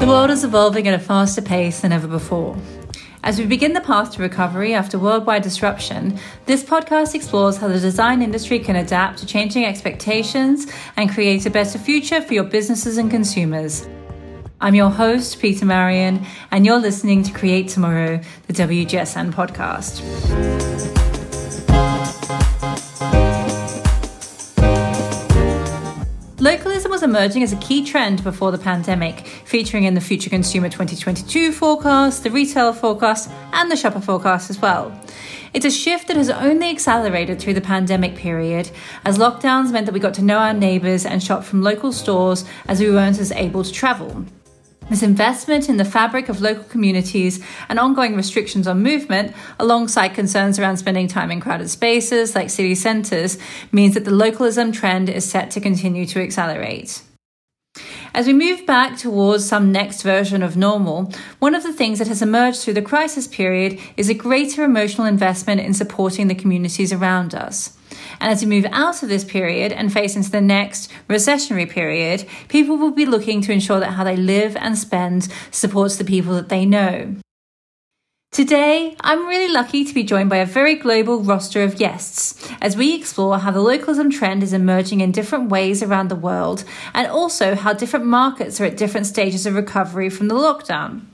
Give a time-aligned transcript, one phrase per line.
[0.00, 2.56] The world is evolving at a faster pace than ever before.
[3.22, 7.78] As we begin the path to recovery after worldwide disruption, this podcast explores how the
[7.78, 10.66] design industry can adapt to changing expectations
[10.96, 13.86] and create a better future for your businesses and consumers.
[14.62, 20.69] I'm your host, Peter Marion, and you're listening to Create Tomorrow, the WGSN podcast.
[27.00, 31.50] Was emerging as a key trend before the pandemic, featuring in the Future Consumer 2022
[31.50, 34.92] forecast, the retail forecast, and the shopper forecast as well.
[35.54, 38.70] It's a shift that has only accelerated through the pandemic period,
[39.06, 42.44] as lockdowns meant that we got to know our neighbours and shop from local stores
[42.68, 44.26] as we weren't as able to travel.
[44.90, 50.58] This investment in the fabric of local communities and ongoing restrictions on movement, alongside concerns
[50.58, 53.38] around spending time in crowded spaces like city centres,
[53.70, 57.02] means that the localism trend is set to continue to accelerate.
[58.12, 62.08] As we move back towards some next version of normal, one of the things that
[62.08, 66.92] has emerged through the crisis period is a greater emotional investment in supporting the communities
[66.92, 67.78] around us.
[68.20, 72.26] And as we move out of this period and face into the next recessionary period,
[72.48, 76.34] people will be looking to ensure that how they live and spend supports the people
[76.34, 77.16] that they know.
[78.32, 82.76] Today, I'm really lucky to be joined by a very global roster of guests as
[82.76, 86.62] we explore how the localism trend is emerging in different ways around the world
[86.94, 91.09] and also how different markets are at different stages of recovery from the lockdown.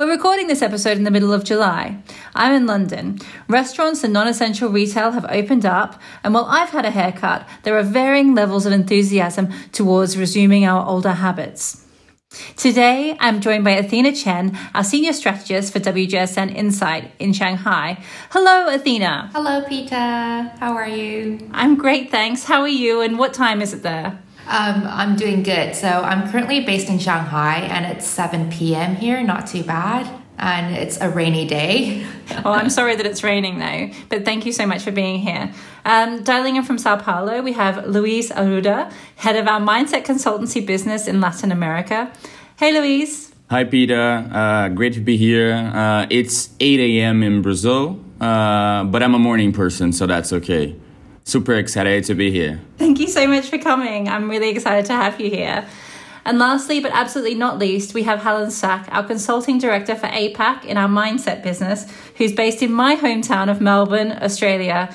[0.00, 2.00] We're recording this episode in the middle of July.
[2.32, 3.18] I'm in London.
[3.48, 7.76] Restaurants and non essential retail have opened up, and while I've had a haircut, there
[7.76, 11.84] are varying levels of enthusiasm towards resuming our older habits.
[12.54, 18.00] Today, I'm joined by Athena Chen, our senior strategist for WGSN Insight in Shanghai.
[18.30, 19.30] Hello, Athena.
[19.32, 19.96] Hello, Peter.
[19.96, 21.50] How are you?
[21.50, 22.44] I'm great, thanks.
[22.44, 24.22] How are you, and what time is it there?
[24.48, 25.76] Um, I'm doing good.
[25.76, 28.96] So I'm currently based in Shanghai and it's 7 p.m.
[28.96, 30.10] here, not too bad.
[30.38, 32.06] And it's a rainy day.
[32.44, 35.52] well, I'm sorry that it's raining though, but thank you so much for being here.
[35.84, 40.64] Um, dialing in from Sao Paulo, we have Luis Arruda, head of our mindset consultancy
[40.64, 42.10] business in Latin America.
[42.56, 43.34] Hey, Luis.
[43.50, 44.28] Hi, Peter.
[44.32, 45.52] Uh, great to be here.
[45.74, 47.22] Uh, it's 8 a.m.
[47.22, 50.76] in Brazil, uh, but I'm a morning person, so that's okay
[51.28, 52.60] super excited to be here.
[52.78, 54.08] Thank you so much for coming.
[54.08, 55.66] I'm really excited to have you here.
[56.24, 60.64] And lastly, but absolutely not least, we have Helen Sack, our consulting director for APAC
[60.64, 61.86] in our mindset business,
[62.16, 64.92] who's based in my hometown of Melbourne, Australia.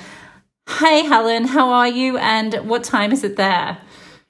[0.68, 2.18] Hi, Helen, how are you?
[2.18, 3.78] And what time is it there?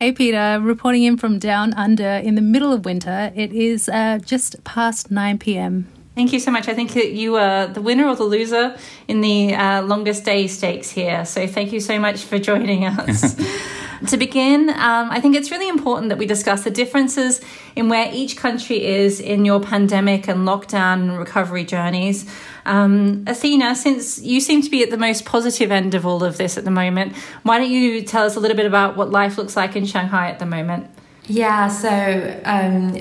[0.00, 3.32] Hey, Peter, reporting in from down under in the middle of winter.
[3.34, 5.88] It is uh, just past 9 p.m.
[6.14, 6.68] Thank you so much.
[6.68, 8.76] I think that you are the winner or the loser
[9.08, 11.24] in the uh, longest day stakes here.
[11.24, 13.34] So thank you so much for joining us.
[14.08, 17.40] to begin, um, I think it's really important that we discuss the differences
[17.74, 22.30] in where each country is in your pandemic and lockdown recovery journeys.
[22.64, 26.36] Um, Athena, since you seem to be at the most positive end of all of
[26.36, 29.36] this at the moment, why don't you tell us a little bit about what life
[29.36, 30.88] looks like in Shanghai at the moment?
[31.26, 33.00] Yeah, so um,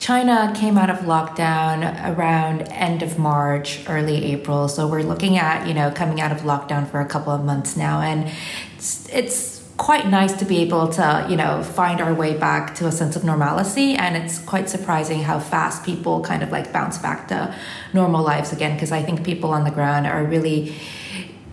[0.00, 1.82] China came out of lockdown
[2.16, 4.66] around end of March, early April.
[4.66, 7.76] So we're looking at, you know, coming out of lockdown for a couple of months
[7.76, 8.00] now.
[8.00, 8.32] And
[8.76, 12.86] it's, it's quite nice to be able to, you know, find our way back to
[12.86, 13.94] a sense of normalcy.
[13.94, 17.54] And it's quite surprising how fast people kind of like bounce back to
[17.92, 18.76] normal lives again.
[18.76, 20.74] Because I think people on the ground are really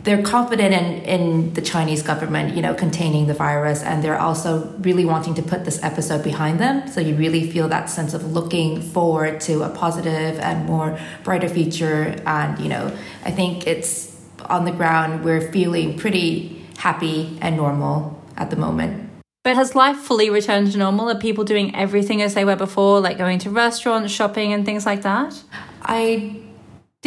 [0.07, 4.73] they're confident in, in the Chinese government, you know, containing the virus, and they're also
[4.79, 6.87] really wanting to put this episode behind them.
[6.87, 11.49] So you really feel that sense of looking forward to a positive and more brighter
[11.49, 12.15] future.
[12.25, 14.15] And you know, I think it's
[14.45, 19.09] on the ground we're feeling pretty happy and normal at the moment.
[19.43, 21.09] But has life fully returned to normal?
[21.09, 24.85] Are people doing everything as they were before, like going to restaurants, shopping, and things
[24.85, 25.43] like that?
[25.81, 26.46] I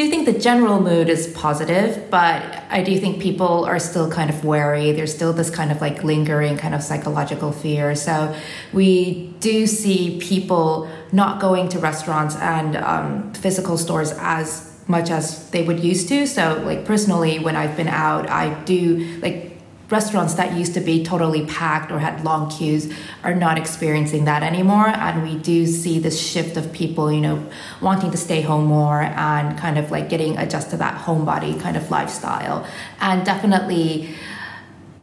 [0.04, 4.30] do think the general mood is positive, but I do think people are still kind
[4.30, 4.92] of wary.
[4.92, 7.94] There's still this kind of like lingering kind of psychological fear.
[7.94, 8.34] So
[8.72, 15.50] we do see people not going to restaurants and um, physical stores as much as
[15.50, 16.26] they would used to.
[16.26, 19.49] So like personally, when I've been out, I do like
[19.90, 22.92] restaurants that used to be totally packed or had long queues
[23.24, 27.44] are not experiencing that anymore and we do see this shift of people you know
[27.80, 31.76] wanting to stay home more and kind of like getting adjusted to that homebody kind
[31.76, 32.64] of lifestyle
[33.00, 34.14] and definitely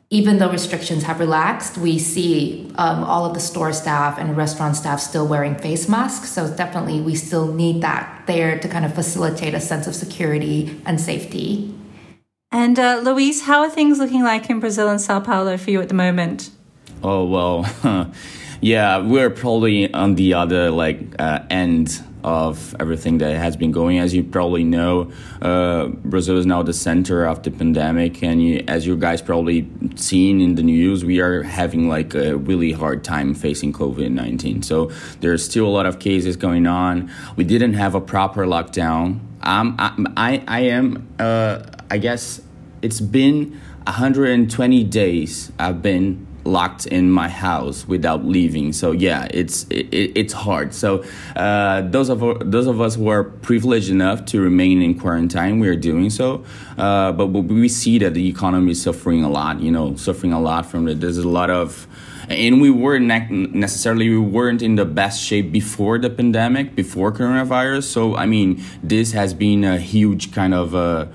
[0.10, 4.78] even though restrictions have relaxed, we see um, all of the store staff and restaurant
[4.78, 6.30] staff still wearing face masks.
[6.30, 10.81] So definitely, we still need that there to kind of facilitate a sense of security
[10.86, 11.76] and safety.
[12.52, 15.82] And uh, Luis, how are things looking like in Brazil and Sao Paulo for you
[15.82, 16.50] at the moment?
[17.04, 17.66] Oh, well,
[18.62, 24.00] yeah, we're probably on the other like uh, end of everything that has been going.
[24.00, 25.12] As you probably know,
[25.42, 29.70] uh, Brazil is now the center of the pandemic, and you, as you guys probably
[29.96, 34.64] seen in the news, we are having like a really hard time facing COVID nineteen.
[34.64, 34.90] So
[35.20, 37.12] there's still a lot of cases going on.
[37.36, 39.20] We didn't have a proper lockdown.
[39.44, 39.76] Um,
[40.18, 41.08] I, I, am.
[41.20, 42.42] Uh, I guess
[42.81, 45.51] it's been 120 days.
[45.57, 48.74] I've been locked in my house without leaving.
[48.74, 50.74] So yeah, it's it, it's hard.
[50.74, 51.04] So
[51.36, 52.19] uh, those of
[52.50, 56.44] those of us who are privileged enough to remain in quarantine, we are doing so.
[56.78, 59.62] Uh, but we see that the economy is suffering a lot.
[59.62, 61.00] You know, suffering a lot from it.
[61.00, 61.88] There's a lot of
[62.30, 63.06] and we weren't
[63.56, 68.62] necessarily we weren't in the best shape before the pandemic before coronavirus so i mean
[68.84, 71.06] this has been a huge kind of uh,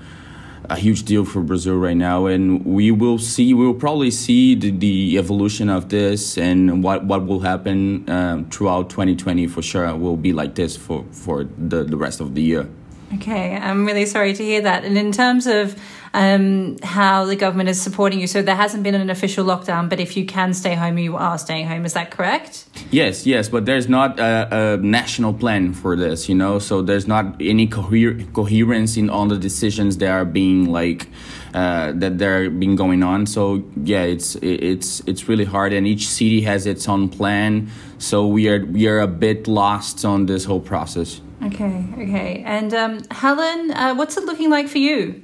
[0.69, 3.53] a huge deal for Brazil right now, and we will see.
[3.53, 8.49] We will probably see the, the evolution of this and what what will happen um,
[8.49, 9.95] throughout 2020 for sure.
[9.95, 12.69] Will be like this for for the the rest of the year.
[13.15, 14.83] Okay, I'm really sorry to hear that.
[14.83, 15.75] And in terms of
[16.13, 19.99] um, how the government is supporting you, so there hasn't been an official lockdown, but
[19.99, 21.85] if you can stay home, you are staying home.
[21.85, 22.65] Is that correct?
[22.91, 26.59] Yes, yes, but there's not a, a national plan for this, you know.
[26.59, 31.07] So there's not any coher- coherence in all the decisions that are being like.
[31.53, 33.27] Uh, that they're being going on.
[33.27, 37.69] So yeah, it's it's it's really hard, and each city has its own plan.
[37.99, 41.21] So we are we are a bit lost on this whole process.
[41.43, 42.43] Okay, okay.
[42.43, 45.23] And um, Helen, uh, what's it looking like for you?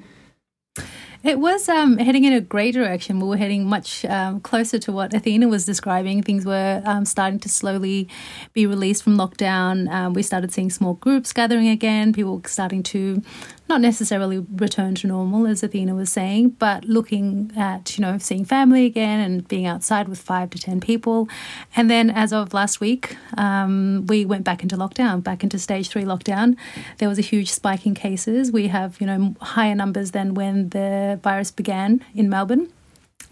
[1.21, 3.19] It was um, heading in a great direction.
[3.19, 6.23] We were heading much um, closer to what Athena was describing.
[6.23, 8.07] Things were um, starting to slowly
[8.53, 9.91] be released from lockdown.
[9.91, 13.21] Um, we started seeing small groups gathering again, people starting to
[13.69, 18.43] not necessarily return to normal, as Athena was saying, but looking at, you know, seeing
[18.43, 21.29] family again and being outside with five to 10 people.
[21.75, 25.87] And then as of last week, um, we went back into lockdown, back into stage
[25.89, 26.57] three lockdown.
[26.97, 28.51] There was a huge spike in cases.
[28.51, 32.73] We have, you know, higher numbers than when the virus began in Melbourne.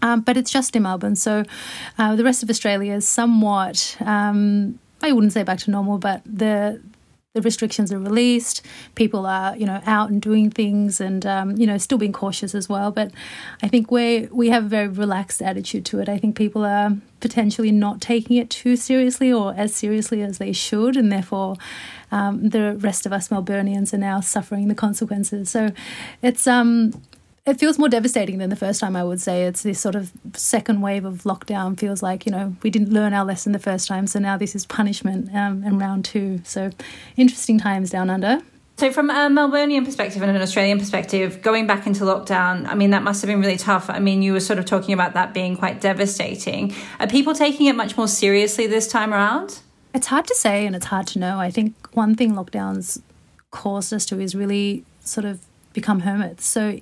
[0.00, 1.16] Um, but it's just in Melbourne.
[1.16, 1.44] So
[1.98, 3.96] uh, the rest of Australia is somewhat.
[4.00, 6.80] Um, I wouldn't say back to normal, but the
[7.38, 8.66] the restrictions are released.
[8.96, 12.52] People are, you know, out and doing things, and um, you know, still being cautious
[12.52, 12.90] as well.
[12.90, 13.12] But
[13.62, 16.08] I think we we have a very relaxed attitude to it.
[16.08, 20.52] I think people are potentially not taking it too seriously or as seriously as they
[20.52, 21.56] should, and therefore.
[22.10, 25.50] Um, the rest of us Melburnians are now suffering the consequences.
[25.50, 25.72] So
[26.22, 26.94] it's um,
[27.48, 29.44] it feels more devastating than the first time, I would say.
[29.44, 33.14] It's this sort of second wave of lockdown feels like, you know, we didn't learn
[33.14, 36.40] our lesson the first time, so now this is punishment um, in round two.
[36.44, 36.70] So
[37.16, 38.40] interesting times down under.
[38.76, 42.90] So, from a Melburnian perspective and an Australian perspective, going back into lockdown, I mean,
[42.90, 43.90] that must have been really tough.
[43.90, 46.72] I mean, you were sort of talking about that being quite devastating.
[47.00, 49.58] Are people taking it much more seriously this time around?
[49.94, 51.40] It's hard to say and it's hard to know.
[51.40, 53.02] I think one thing lockdowns
[53.50, 55.40] caused us to is really sort of
[55.72, 56.46] become hermits.
[56.46, 56.78] So,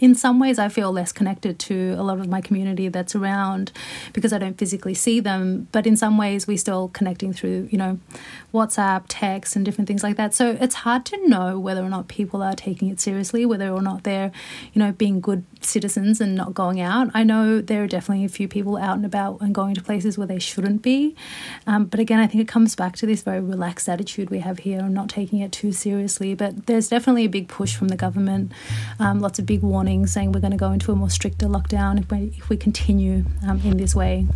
[0.00, 3.70] in some ways I feel less connected to a lot of my community that's around
[4.12, 5.68] because I don't physically see them.
[5.72, 7.98] But in some ways, we're still connecting through, you know,
[8.52, 10.34] WhatsApp, text, and different things like that.
[10.34, 13.82] So it's hard to know whether or not people are taking it seriously, whether or
[13.82, 14.32] not they're,
[14.72, 17.10] you know, being good citizens and not going out.
[17.14, 20.16] I know there are definitely a few people out and about and going to places
[20.16, 21.14] where they shouldn't be.
[21.66, 24.60] Um, but again, I think it comes back to this very relaxed attitude we have
[24.60, 26.34] here and not taking it too seriously.
[26.34, 28.52] But there's definitely a big push from the government,
[28.98, 32.00] um, lots of big warnings saying we're going to go into a more stricter lockdown
[32.00, 34.26] if we, if we continue um, in this way.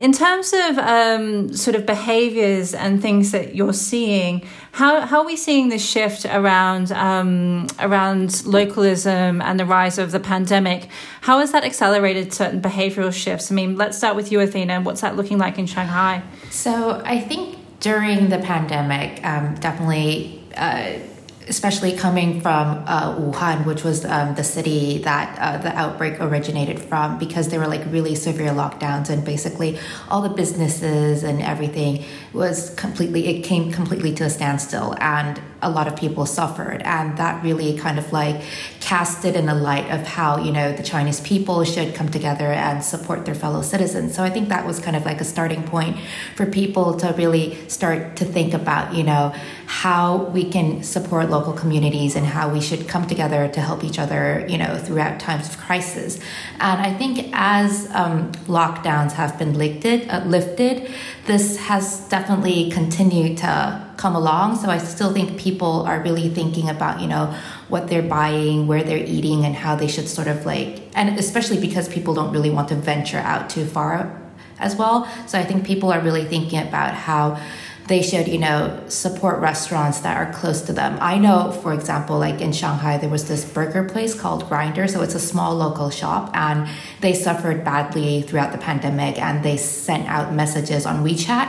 [0.00, 4.46] In terms of um, sort of behaviors and things that you're seeing,
[4.78, 10.12] how, how are we seeing this shift around um, around localism and the rise of
[10.12, 10.88] the pandemic?
[11.22, 13.50] How has that accelerated certain behavioral shifts?
[13.50, 14.82] I mean, let's start with you, Athena.
[14.82, 16.22] What's that looking like in Shanghai?
[16.50, 20.44] So I think during the pandemic, um, definitely.
[20.56, 21.00] Uh,
[21.48, 26.78] especially coming from uh, Wuhan, which was um, the city that uh, the outbreak originated
[26.78, 29.78] from, because there were like really severe lockdowns, and basically
[30.10, 35.70] all the businesses and everything was completely, it came completely to a standstill, and a
[35.70, 36.82] lot of people suffered.
[36.82, 38.42] And that really kind of like
[38.80, 42.46] cast it in a light of how, you know, the Chinese people should come together
[42.46, 44.14] and support their fellow citizens.
[44.14, 45.98] So I think that was kind of like a starting point
[46.36, 49.34] for people to really start to think about, you know,
[49.66, 53.98] how we can support local communities and how we should come together to help each
[53.98, 56.18] other, you know, throughout times of crisis.
[56.60, 60.90] And I think as um, lockdowns have been lifted, uh, lifted,
[61.26, 64.56] this has definitely continued to come along.
[64.56, 67.34] So I still think people are really thinking about, you know,
[67.68, 71.60] what they're buying, where they're eating, and how they should sort of like, and especially
[71.60, 74.18] because people don't really want to venture out too far
[74.58, 75.06] as well.
[75.26, 77.38] So I think people are really thinking about how
[77.88, 80.98] they should, you know, support restaurants that are close to them.
[81.00, 84.86] I know, for example, like in Shanghai, there was this burger place called Grinder.
[84.86, 86.68] So it's a small local shop, and
[87.00, 91.48] they suffered badly throughout the pandemic, and they sent out messages on WeChat.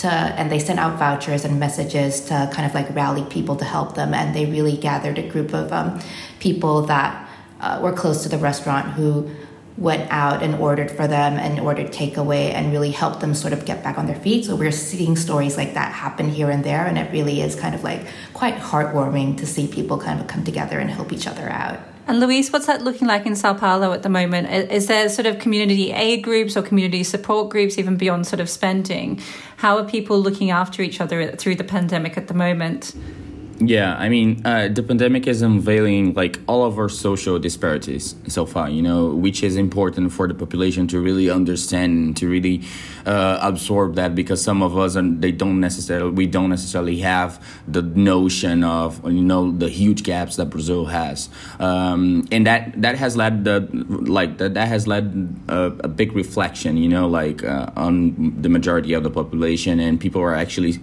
[0.00, 3.66] To, and they sent out vouchers and messages to kind of like rally people to
[3.66, 6.00] help them and they really gathered a group of um,
[6.38, 7.28] people that
[7.60, 9.30] uh, were close to the restaurant who
[9.76, 13.64] went out and ordered for them and ordered takeaway and really helped them sort of
[13.64, 14.44] get back on their feet.
[14.44, 17.74] So we're seeing stories like that happen here and there, and it really is kind
[17.74, 21.48] of like quite heartwarming to see people kind of come together and help each other
[21.48, 21.80] out.
[22.06, 24.50] And Luis, what's that looking like in Sao Paulo at the moment?
[24.72, 28.50] Is there sort of community aid groups or community support groups, even beyond sort of
[28.50, 29.20] spending?
[29.56, 32.94] How are people looking after each other through the pandemic at the moment?
[33.62, 38.46] Yeah, I mean, uh, the pandemic is unveiling like all of our social disparities so
[38.46, 42.62] far, you know, which is important for the population to really understand, to really
[43.04, 47.44] uh, absorb that because some of us and they don't necessarily, we don't necessarily have
[47.68, 51.28] the notion of, you know, the huge gaps that Brazil has.
[51.58, 56.14] Um, and that, that has led the, like, that, that has led a, a big
[56.14, 60.78] reflection, you know, like uh, on the majority of the population and people are actually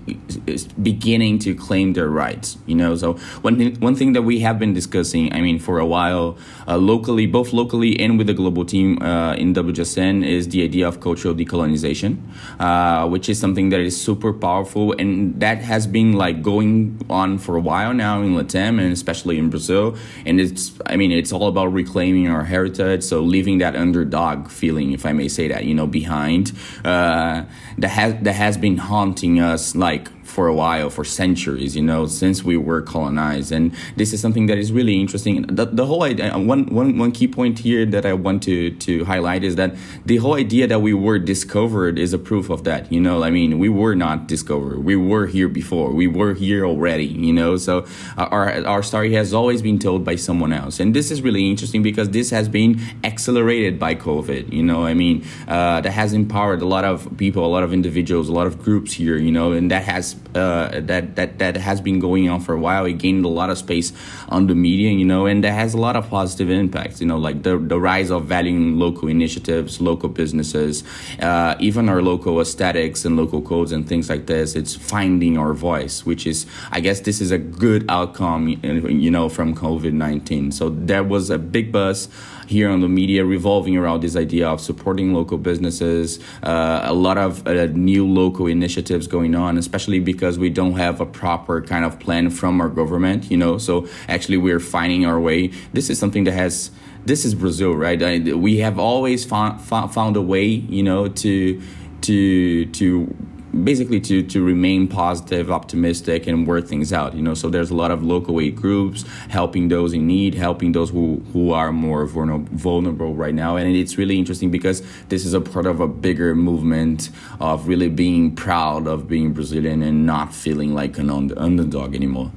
[0.79, 2.95] beginning to claim their rights you know?
[2.95, 6.37] So one thing one thing that we have been discussing i mean for a while
[6.67, 10.87] uh, locally both locally and with the global team uh, in WGSN is the idea
[10.87, 12.17] of cultural decolonization
[12.59, 14.93] uh, which is something that is super powerful.
[14.93, 19.37] And that has been like going on for a while now in Latam and especially
[19.37, 19.95] in Brazil.
[20.25, 23.03] And it's i mean it's all about reclaiming our heritage.
[23.03, 26.51] So leaving that underdog feeling if i may say that you know behind
[26.83, 27.43] uh,
[27.77, 32.05] that has that has been haunting us like for a while, for centuries, you know,
[32.05, 33.51] since we were colonized.
[33.51, 35.41] And this is something that is really interesting.
[35.47, 38.69] The, the whole idea, uh, one, one, one key point here that I want to,
[38.69, 39.75] to highlight is that
[40.05, 42.91] the whole idea that we were discovered is a proof of that.
[42.91, 44.83] You know, I mean, we were not discovered.
[44.83, 45.91] We were here before.
[45.91, 50.05] We were here already, you know, so uh, our, our story has always been told
[50.05, 50.79] by someone else.
[50.79, 54.93] And this is really interesting because this has been accelerated by COVID, you know, I
[54.93, 58.45] mean, uh, that has empowered a lot of people, a lot of individuals, a lot
[58.45, 62.29] of groups here, you know, and that has uh, that that that has been going
[62.29, 62.85] on for a while.
[62.85, 63.93] It gained a lot of space
[64.29, 67.01] on the media, you know, and that has a lot of positive impacts.
[67.01, 70.83] You know, like the the rise of valuing local initiatives, local businesses,
[71.19, 74.55] uh, even our local aesthetics and local codes and things like this.
[74.55, 79.29] It's finding our voice, which is, I guess, this is a good outcome, you know,
[79.29, 80.51] from COVID nineteen.
[80.51, 82.09] So there was a big buzz
[82.47, 87.17] here on the media revolving around this idea of supporting local businesses, uh, a lot
[87.17, 91.85] of uh, new local initiatives going on, especially because we don't have a proper kind
[91.85, 93.57] of plan from our government, you know.
[93.57, 95.47] So actually, we're finding our way.
[95.73, 96.71] This is something that has
[97.05, 98.01] this is Brazil, right?
[98.01, 101.61] I, we have always found, found a way, you know, to
[102.01, 103.15] to to
[103.63, 107.13] basically to to remain positive, optimistic, and work things out.
[107.13, 110.71] You know, so there's a lot of local aid groups helping those in need, helping
[110.71, 115.33] those who who are more vulnerable right now, and it's really interesting because this is
[115.33, 117.09] a part of a bigger movement
[117.39, 122.31] of really being proud of being Brazilian and not feeling like an underdog anymore.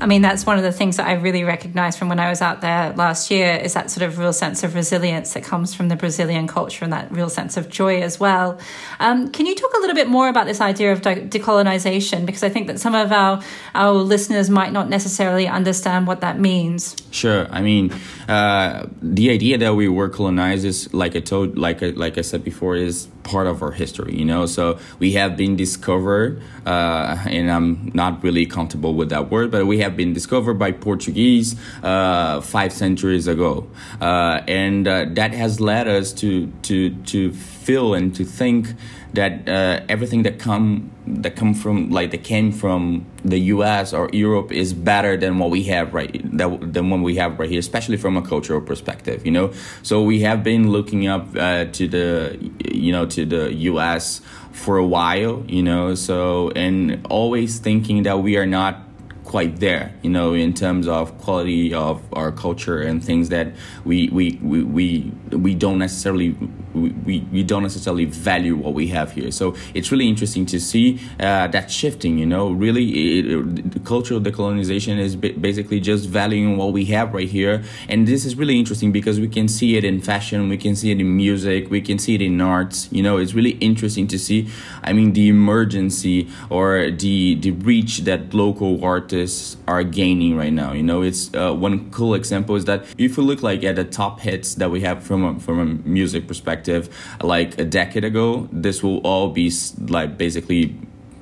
[0.00, 2.40] I mean, that's one of the things that I really recognized from when I was
[2.40, 5.88] out there last year is that sort of real sense of resilience that comes from
[5.88, 8.60] the Brazilian culture and that real sense of joy as well.
[9.00, 12.26] Um, can you talk a little bit more about this idea of de- decolonization?
[12.26, 13.42] Because I think that some of our,
[13.74, 16.94] our listeners might not necessarily understand what that means.
[17.10, 17.48] Sure.
[17.50, 17.92] I mean,
[18.28, 22.44] uh, the idea that we were colonized is, like I told, like like I said
[22.44, 24.46] before, is part of our history, you know.
[24.46, 29.66] So we have been discovered, uh, and I'm not really comfortable with that word, but
[29.66, 33.68] we have been discovered by Portuguese uh, five centuries ago,
[34.00, 38.74] uh, and uh, that has led us to to to feel and to think
[39.12, 43.92] that uh, everything that come that come from like that came from the U.S.
[43.92, 47.50] or Europe is better than what we have right that, than what we have right
[47.50, 49.24] here, especially from a cultural perspective.
[49.24, 53.52] You know, so we have been looking up uh, to the you know to the
[53.54, 54.20] U.S.
[54.52, 55.44] for a while.
[55.48, 58.88] You know, so and always thinking that we are not
[59.28, 63.52] quite there, you know, in terms of quality of our culture and things that
[63.84, 66.34] we we we we, we don't necessarily
[66.78, 69.30] we, we don't necessarily value what we have here.
[69.30, 72.18] So it's really interesting to see uh, that shifting.
[72.18, 77.14] You know, really, it, it, the cultural decolonization is basically just valuing what we have
[77.14, 80.56] right here, and this is really interesting because we can see it in fashion, we
[80.56, 82.88] can see it in music, we can see it in arts.
[82.90, 84.48] You know, it's really interesting to see.
[84.82, 90.72] I mean, the emergency or the the reach that local artists are gaining right now.
[90.72, 93.84] You know, it's uh, one cool example is that if you look like at the
[93.84, 96.67] top hits that we have from a, from a music perspective,
[97.22, 99.52] like a decade ago, this will all be
[99.88, 100.76] like basically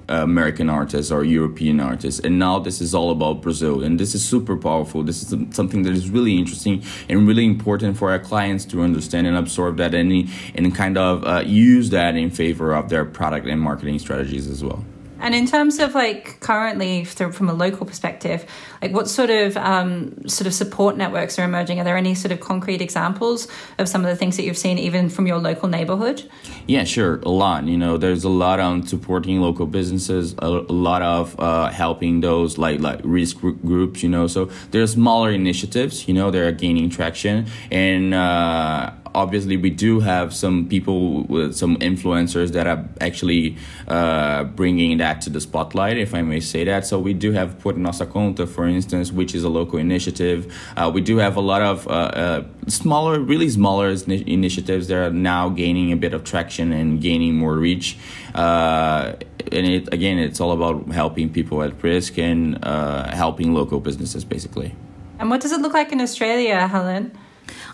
[0.09, 2.21] American artists or European artists.
[2.21, 3.83] And now this is all about Brazil.
[3.83, 5.03] And this is super powerful.
[5.03, 9.27] This is something that is really interesting and really important for our clients to understand
[9.27, 13.47] and absorb that and, and kind of uh, use that in favor of their product
[13.47, 14.85] and marketing strategies as well.
[15.21, 18.45] And in terms of like currently from a local perspective,
[18.83, 21.81] like what sort of um, sort of support networks are emerging?
[21.81, 24.79] Are there any sort of concrete examples of some of the things that you've seen
[24.79, 26.29] even from your local neighborhood?
[26.67, 27.65] Yeah, sure, a lot.
[27.65, 32.59] You know, there's a lot on supporting local businesses, a, lot of uh, helping those
[32.59, 34.03] like like risk groups.
[34.03, 36.07] You know, so there's smaller initiatives.
[36.07, 38.15] You know, they're gaining traction and.
[38.15, 43.57] Uh, obviously we do have some people with some influencers that are actually
[43.89, 46.87] uh, bringing that to the spotlight if i may say that.
[46.87, 50.41] So we do have Por Nossa Conta for instance which is a local initiative.
[50.77, 55.11] Uh, we do have a lot of uh, uh smaller really smaller initiatives that are
[55.11, 57.99] now gaining a bit of traction and gaining more reach.
[58.35, 59.15] Uh,
[59.53, 64.25] and it again it's all about helping people at risk and uh, helping local businesses
[64.25, 64.75] basically.
[65.19, 67.17] And what does it look like in australia helen?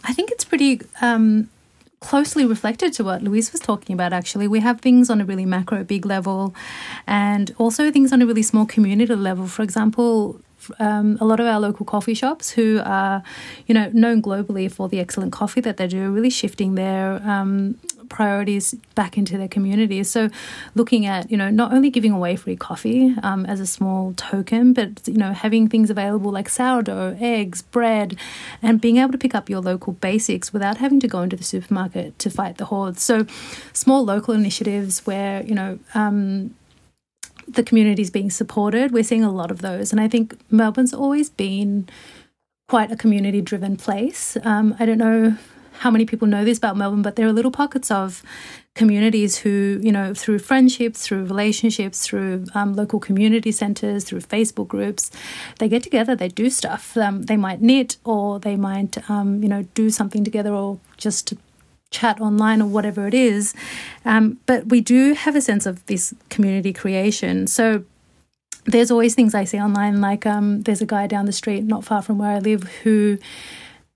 [0.04, 1.48] I think it's pretty um,
[2.02, 4.48] closely reflected to what Luis was talking about, actually.
[4.48, 6.54] We have things on a really macro, big level,
[7.06, 9.46] and also things on a really small community level.
[9.46, 10.40] For example,
[10.78, 13.22] um, a lot of our local coffee shops who are,
[13.66, 17.22] you know, known globally for the excellent coffee that they do, are really shifting their
[17.28, 17.78] um,
[18.12, 20.08] priorities back into their communities.
[20.10, 20.28] So,
[20.74, 24.72] looking at you know not only giving away free coffee um, as a small token,
[24.72, 28.16] but you know having things available like sourdough, eggs, bread,
[28.62, 31.44] and being able to pick up your local basics without having to go into the
[31.44, 33.02] supermarket to fight the hordes.
[33.02, 33.26] So,
[33.72, 35.78] small local initiatives where you know.
[35.94, 36.54] Um,
[37.48, 38.92] the community is being supported.
[38.92, 39.90] We're seeing a lot of those.
[39.90, 41.88] And I think Melbourne's always been
[42.68, 44.36] quite a community driven place.
[44.44, 45.36] Um, I don't know
[45.82, 48.22] how many people know this about Melbourne, but there are little pockets of
[48.76, 54.68] communities who, you know, through friendships, through relationships, through um, local community centres, through Facebook
[54.68, 55.10] groups,
[55.58, 56.96] they get together, they do stuff.
[56.96, 61.34] Um, they might knit or they might, um, you know, do something together or just
[61.90, 63.52] chat online or whatever it is.
[64.04, 67.48] Um, but we do have a sense of this community creation.
[67.48, 67.84] So
[68.66, 71.82] there's always things I see online, like um, there's a guy down the street, not
[71.82, 73.18] far from where I live, who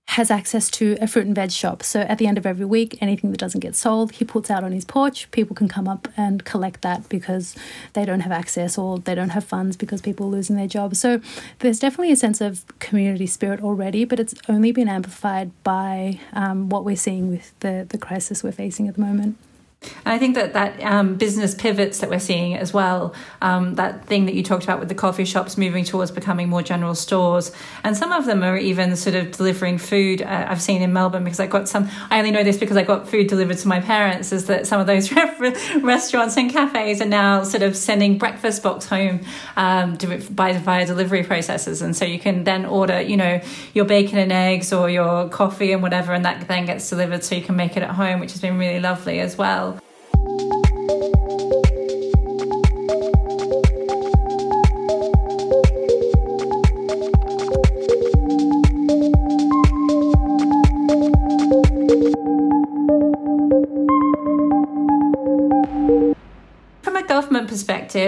[0.07, 1.83] has access to a fruit and veg shop.
[1.83, 4.63] So at the end of every week, anything that doesn't get sold, he puts out
[4.63, 5.29] on his porch.
[5.31, 7.55] People can come up and collect that because
[7.93, 10.99] they don't have access or they don't have funds because people are losing their jobs.
[10.99, 11.21] So
[11.59, 16.69] there's definitely a sense of community spirit already, but it's only been amplified by um,
[16.69, 19.37] what we're seeing with the, the crisis we're facing at the moment.
[19.81, 24.05] And I think that that um, business pivots that we're seeing as well, um, that
[24.05, 27.51] thing that you talked about with the coffee shops moving towards becoming more general stores,
[27.83, 30.21] and some of them are even sort of delivering food.
[30.21, 31.89] Uh, I've seen in Melbourne because I got some.
[32.09, 34.31] I only know this because I got food delivered to my parents.
[34.31, 35.11] Is that some of those
[35.81, 39.21] restaurants and cafes are now sort of sending breakfast box home
[39.57, 39.97] um,
[40.31, 43.41] by via delivery processes, and so you can then order, you know,
[43.73, 47.35] your bacon and eggs or your coffee and whatever, and that then gets delivered, so
[47.35, 49.66] you can make it at home, which has been really lovely as well.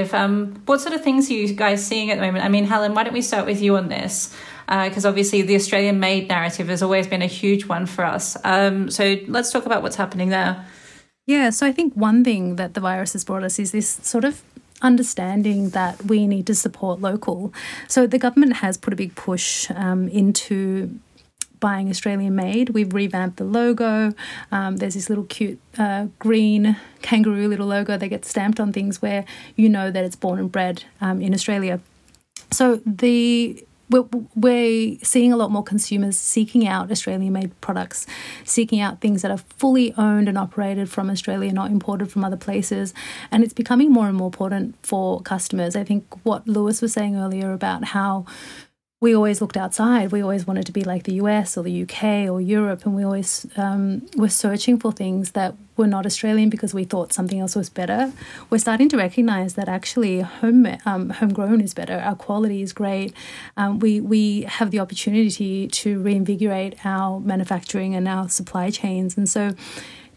[0.04, 2.46] Perspective, um, what sort of things are you guys seeing at the moment?
[2.46, 4.36] I mean, Helen, why don't we start with you on this?
[4.68, 8.38] Because uh, obviously, the Australian made narrative has always been a huge one for us.
[8.44, 10.66] Um, so let's talk about what's happening there.
[11.26, 14.26] Yeah, so I think one thing that the virus has brought us is this sort
[14.26, 14.42] of
[14.82, 17.54] understanding that we need to support local.
[17.88, 21.00] So the government has put a big push um, into
[21.60, 22.70] buying Australian made.
[22.70, 24.14] We've revamped the logo.
[24.52, 29.02] Um, there's this little cute uh, green kangaroo little logo that gets stamped on things
[29.02, 31.80] where you know that it's born and bred um, in Australia.
[32.52, 38.06] So the we're, we're seeing a lot more consumers seeking out Australian made products,
[38.44, 42.38] seeking out things that are fully owned and operated from Australia, not imported from other
[42.38, 42.94] places.
[43.32, 45.76] And it's becoming more and more important for customers.
[45.76, 48.26] I think what Lewis was saying earlier about how
[49.02, 50.12] we always looked outside.
[50.12, 53.04] We always wanted to be like the US or the UK or Europe, and we
[53.04, 57.56] always um, were searching for things that were not Australian because we thought something else
[57.56, 58.12] was better.
[58.50, 61.98] We're starting to recognize that actually home um, homegrown is better.
[61.98, 63.14] Our quality is great.
[63.56, 69.30] Um, we we have the opportunity to reinvigorate our manufacturing and our supply chains, and
[69.30, 69.56] so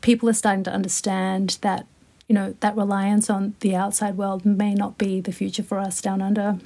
[0.00, 1.86] people are starting to understand that
[2.26, 6.00] you know that reliance on the outside world may not be the future for us
[6.00, 6.58] down under.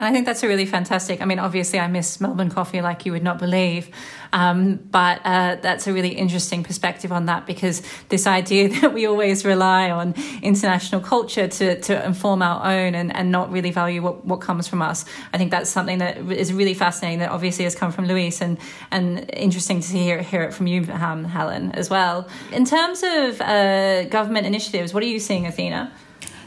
[0.00, 1.20] I think that's a really fantastic.
[1.20, 3.90] I mean, obviously, I miss Melbourne coffee like you would not believe,
[4.32, 9.06] um, but uh, that's a really interesting perspective on that because this idea that we
[9.06, 14.00] always rely on international culture to, to inform our own and, and not really value
[14.00, 15.04] what, what comes from us.
[15.32, 17.18] I think that's something that is really fascinating.
[17.18, 18.56] That obviously has come from Luis and
[18.92, 22.28] and interesting to hear hear it from you, um, Helen, as well.
[22.52, 25.90] In terms of uh, government initiatives, what are you seeing, Athena?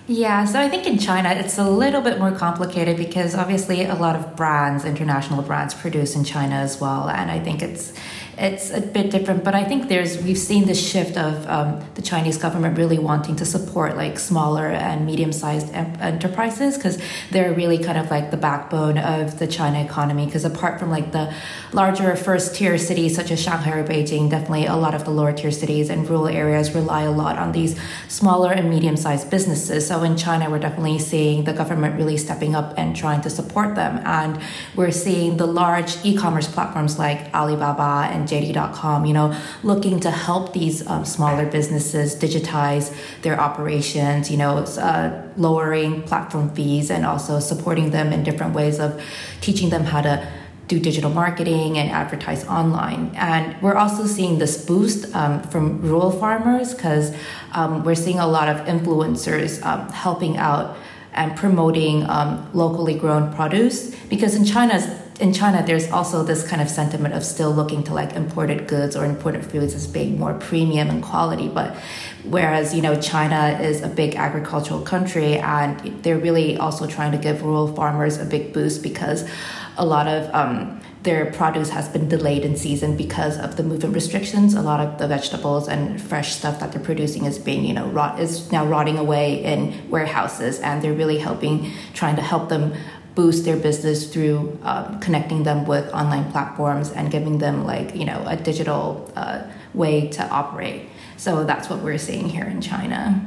[0.08, 3.96] Yeah, so I think in China it's a little bit more complicated because obviously a
[3.96, 7.94] lot of brands, international brands, produce in China as well, and I think it's
[8.42, 9.44] it's a bit different.
[9.44, 13.36] But I think there's we've seen this shift of um, the Chinese government really wanting
[13.36, 16.98] to support like smaller and medium-sized enterprises because
[17.30, 20.26] they're really kind of like the backbone of the China economy.
[20.26, 21.32] Because apart from like the
[21.72, 25.92] larger first-tier cities such as Shanghai or Beijing, definitely a lot of the lower-tier cities
[25.92, 29.88] and rural areas rely a lot on these smaller and medium-sized businesses.
[29.88, 33.76] So in China, we're definitely seeing the government really stepping up and trying to support
[33.76, 34.42] them, and
[34.76, 40.54] we're seeing the large e-commerce platforms like Alibaba and JD.com, you know, looking to help
[40.54, 47.40] these um, smaller businesses digitize their operations, you know, uh, lowering platform fees and also
[47.40, 49.04] supporting them in different ways of
[49.42, 50.28] teaching them how to
[50.72, 53.12] do digital marketing and advertise online.
[53.16, 57.14] And we're also seeing this boost um, from rural farmers because
[57.52, 60.78] um, we're seeing a lot of influencers um, helping out
[61.14, 64.88] and promoting um, locally grown produce because in China's
[65.22, 68.96] in China, there's also this kind of sentiment of still looking to like imported goods
[68.96, 71.48] or imported foods as being more premium and quality.
[71.48, 71.76] But
[72.24, 77.20] whereas, you know, China is a big agricultural country and they're really also trying to
[77.20, 79.30] give rural farmers a big boost because
[79.78, 83.94] a lot of um, their produce has been delayed in season because of the movement
[83.94, 84.56] restrictions.
[84.56, 87.88] A lot of the vegetables and fresh stuff that they're producing is being, you know,
[87.88, 92.74] rot is now rotting away in warehouses, and they're really helping, trying to help them
[93.16, 98.06] boost their business through um, connecting them with online platforms and giving them like you
[98.06, 99.44] know a digital uh,
[99.74, 103.26] way to operate so that's what we're seeing here in china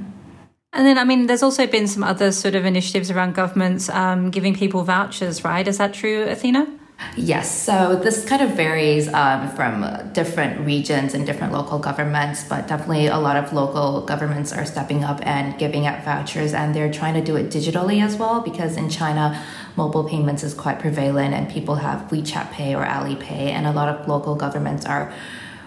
[0.77, 4.31] and then, I mean, there's also been some other sort of initiatives around governments um,
[4.31, 5.67] giving people vouchers, right?
[5.69, 6.67] Is that true, Athena?
[7.17, 12.67] Yes, so this kind of varies um, from different regions and different local governments, but
[12.67, 16.93] definitely a lot of local governments are stepping up and giving out vouchers, and they're
[16.93, 19.41] trying to do it digitally as well because in China,
[19.77, 23.89] mobile payments is quite prevalent and people have WeChat Pay or Alipay, and a lot
[23.89, 25.13] of local governments are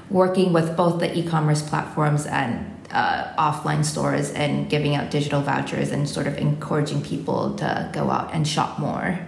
[0.09, 5.41] working with both the e commerce platforms and uh, offline stores and giving out digital
[5.41, 9.26] vouchers and sort of encouraging people to go out and shop more.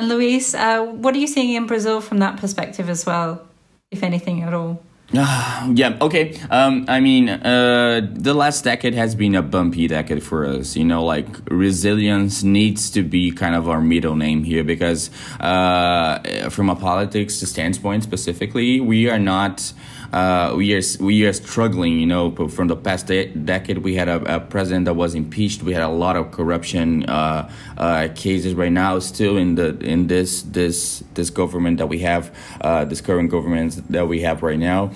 [0.00, 3.46] And Luis, uh, what are you seeing in Brazil from that perspective as well,
[3.90, 4.82] if anything at all?
[5.12, 6.40] Uh, yeah, okay.
[6.50, 10.74] Um, I mean, uh, the last decade has been a bumpy decade for us.
[10.74, 16.48] You know, like resilience needs to be kind of our middle name here because, uh,
[16.48, 19.70] from a politics standpoint specifically, we are not
[20.12, 21.98] uh, we are we are struggling.
[21.98, 25.62] You know, from the past de- decade, we had a, a, president that was impeached.
[25.62, 30.08] We had a lot of corruption uh, uh, cases right now, still in the in
[30.08, 34.58] this this this government that we have, uh, this current government that we have right
[34.58, 34.90] now.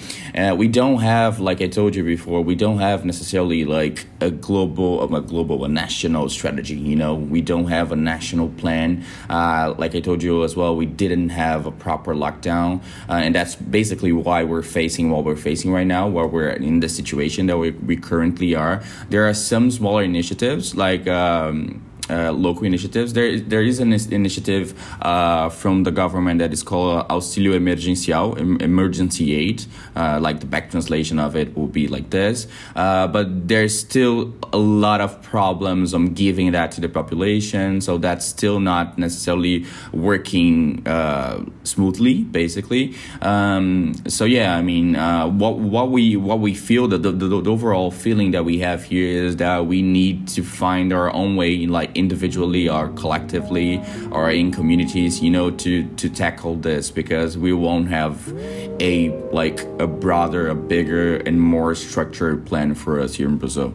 [0.55, 5.03] We don't have, like I told you before, we don't have necessarily like a global
[5.15, 6.75] a global a national strategy.
[6.75, 9.05] You know, we don't have a national plan.
[9.31, 13.35] Uh, like I told you as well, we didn't have a proper lockdown, uh, and
[13.35, 16.89] that's basically why we're facing facing what we're facing right now, where we're in the
[16.89, 18.83] situation that we, we currently are.
[19.11, 21.07] There are some smaller initiatives like.
[21.09, 23.15] Um, uh, local initiatives.
[23.15, 29.35] There, there is an initiative uh, from the government that is called Auxílio Emergencial, emergency
[29.35, 29.65] aid.
[29.97, 32.47] Uh, like the back translation of it will be like this.
[32.77, 37.97] Uh, but there's still a lot of problems on giving that to the population, so
[37.97, 42.95] that's still not necessarily working uh, smoothly, basically.
[43.23, 44.95] Um, so yeah, I mean,
[45.39, 49.25] what what we what we feel the, the, the overall feeling that we have here
[49.25, 54.31] is that we need to find our own way, in like individually or collectively or
[54.31, 58.33] in communities, you know, to to tackle this because we won't have
[58.81, 63.75] a like a broader, a bigger, and more structured plan for us here in Brazil.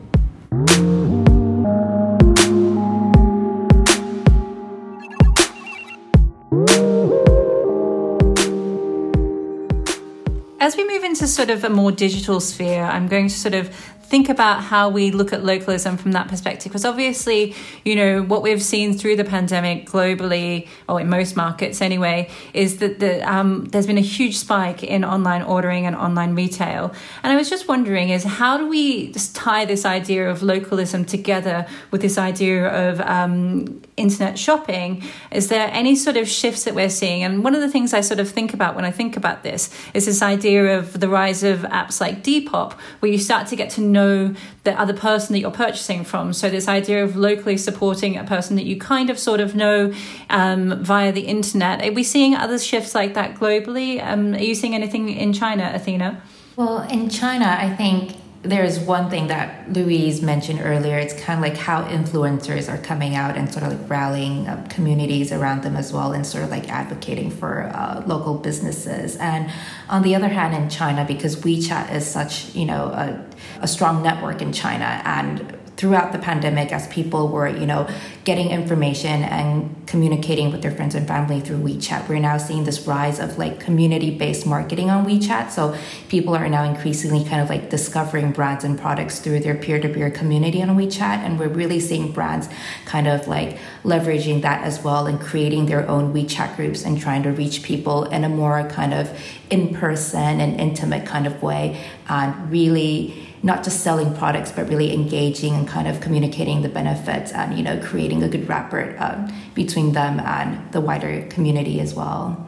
[10.62, 13.74] As we move into sort of a more digital sphere, I'm going to sort of
[14.10, 16.72] think about how we look at localism from that perspective.
[16.72, 21.82] Because obviously, you know, what we've seen through the pandemic globally, or in most markets
[21.82, 26.34] anyway, is that the, um, there's been a huge spike in online ordering and online
[26.36, 26.94] retail.
[27.24, 31.68] And I was just wondering is how do we tie this idea of localism together
[31.92, 35.04] with this idea of um, internet shopping?
[35.32, 37.24] Is there any sort of shifts that we're seeing?
[37.24, 39.70] And one of the things I sort of think about when I think about this
[39.94, 43.70] is this idea of the rise of apps like Depop, where you start to get
[43.72, 46.34] to know know the other person that you're purchasing from.
[46.34, 49.94] So this idea of locally supporting a person that you kind of sort of know
[50.30, 51.86] um, via the internet.
[51.86, 53.92] Are we seeing other shifts like that globally?
[54.04, 56.22] Um, are you seeing anything in China, Athena?
[56.56, 60.98] Well, in China, I think there's one thing that Luis mentioned earlier.
[60.98, 65.34] It's kind of like how influencers are coming out and sort of like rallying communities
[65.34, 69.18] around them as well, and sort of like advocating for uh, local businesses.
[69.18, 69.52] And
[69.90, 73.26] on the other hand, in China, because WeChat is such you know a,
[73.62, 77.88] a strong network in China, and throughout the pandemic as people were, you know,
[78.26, 82.10] getting information and communicating with their friends and family through WeChat.
[82.10, 85.52] We're now seeing this rise of like community-based marketing on WeChat.
[85.52, 85.78] So
[86.10, 90.62] people are now increasingly kind of like discovering brands and products through their peer-to-peer community
[90.62, 91.20] on WeChat.
[91.24, 92.50] And we're really seeing brands
[92.84, 97.24] kind of like leveraging that as well and creating their own WeChat groups and trying
[97.24, 99.18] to reach people in a more kind of
[99.50, 105.54] in-person and intimate kind of way and really not just selling products, but really engaging
[105.54, 109.94] and kind of communicating the benefits and, you know, creating a good rapport um, between
[109.94, 112.46] them and the wider community as well.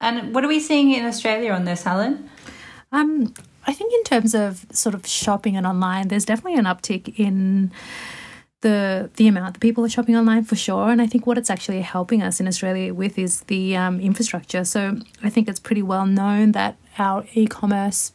[0.00, 2.28] And what are we seeing in Australia on this, Helen?
[2.90, 3.32] Um,
[3.66, 7.72] I think in terms of sort of shopping and online, there's definitely an uptick in
[8.62, 10.90] the the amount that people are shopping online for sure.
[10.90, 14.64] And I think what it's actually helping us in Australia with is the um, infrastructure.
[14.64, 18.12] So I think it's pretty well known that our e-commerce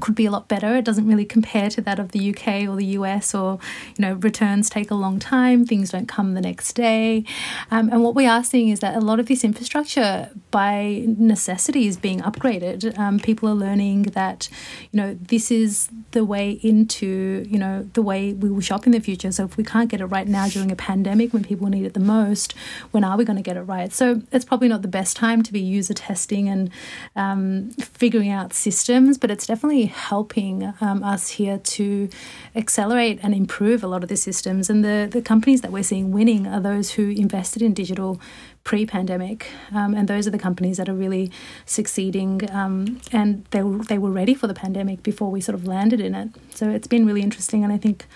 [0.00, 0.76] could be a lot better.
[0.76, 3.58] It doesn't really compare to that of the UK or the US, or
[3.96, 5.64] you know, returns take a long time.
[5.64, 7.24] Things don't come the next day,
[7.70, 11.86] um, and what we are seeing is that a lot of this infrastructure, by necessity,
[11.86, 12.98] is being upgraded.
[12.98, 14.48] Um, people are learning that
[14.92, 18.92] you know this is the way into you know the way we will shop in
[18.92, 19.32] the future.
[19.32, 21.94] So if we can't get it right now during a pandemic when people need it
[21.94, 22.54] the most,
[22.90, 23.92] when are we going to get it right?
[23.92, 26.70] So it's probably not the best time to be user testing and
[27.16, 32.08] um, figuring out systems, but it's definitely helping um, us here to
[32.54, 34.70] accelerate and improve a lot of the systems.
[34.70, 38.20] And the, the companies that we're seeing winning are those who invested in digital
[38.64, 39.50] pre pandemic.
[39.74, 41.30] Um, and those are the companies that are really
[41.66, 42.48] succeeding.
[42.50, 46.14] Um, and they, they were ready for the pandemic before we sort of landed in
[46.14, 46.28] it.
[46.54, 47.64] So it's been really interesting.
[47.64, 48.06] And I think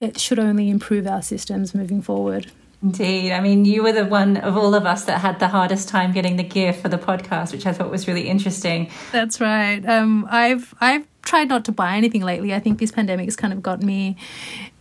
[0.00, 2.50] it should only improve our systems moving forward.
[2.82, 3.32] Indeed.
[3.32, 6.12] I mean, you were the one of all of us that had the hardest time
[6.12, 8.90] getting the gear for the podcast, which I thought was really interesting.
[9.12, 9.84] That's right.
[9.86, 12.54] Um, I've I've tried not to buy anything lately.
[12.54, 14.16] I think this pandemic has kind of got me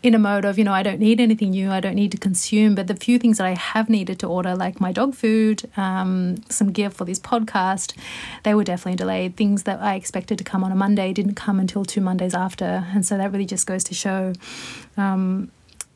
[0.03, 2.17] in a mode of, you know, I don't need anything new, I don't need to
[2.17, 2.75] consume.
[2.75, 6.43] But the few things that I have needed to order, like my dog food, um,
[6.47, 7.97] some gear for this podcast,
[8.43, 9.35] they were definitely delayed.
[9.35, 12.85] Things that I expected to come on a Monday didn't come until two Mondays after.
[12.93, 14.33] And so that really just goes to show
[14.95, 15.49] um,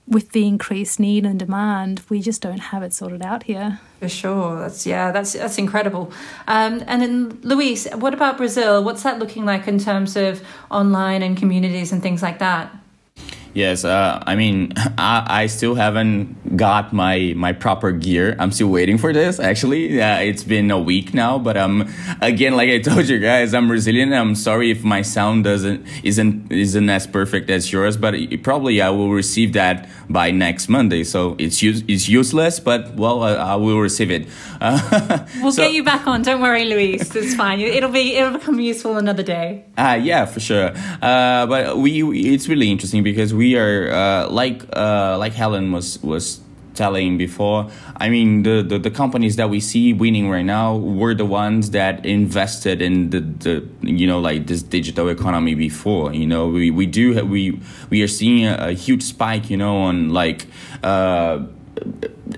[0.10, 3.80] with the increased need and demand, we just don't have it sorted out here.
[4.00, 6.12] For sure, that's yeah, that's that's incredible.
[6.48, 8.84] Um, and then, Luis, what about Brazil?
[8.84, 10.42] What's that looking like in terms of
[10.72, 12.76] online and communities and things like that?
[13.54, 18.36] Yes, uh, I mean, I, I, still haven't got my my proper gear.
[18.40, 19.40] I'm still waiting for this.
[19.40, 23.54] Actually, uh, it's been a week now, but um, again, like I told you guys,
[23.54, 24.14] I'm resilient.
[24.14, 28.82] I'm sorry if my sound doesn't isn't isn't as perfect as yours, but it, probably
[28.82, 31.04] I will receive that by next Monday.
[31.04, 34.28] So it's use, it's useless, but well, I, I will receive it.
[34.62, 36.22] Uh, we'll so, get you back on.
[36.22, 37.16] Don't worry, Luis.
[37.16, 37.60] It's fine.
[37.60, 39.66] It'll be it'll become useful another day.
[39.78, 40.72] Ah, yeah, for sure.
[41.02, 46.02] Uh, but we it's really interesting because we are uh, like uh, like Helen was
[46.04, 46.42] was
[46.80, 47.70] telling before.
[47.98, 51.72] I mean, the, the, the, companies that we see winning right now were the ones
[51.72, 56.14] that invested in the, the you know like this digital economy before.
[56.14, 57.60] You know, we, we do we
[57.90, 59.50] we are seeing a, a huge spike.
[59.50, 60.48] You know, on like
[60.82, 61.46] uh,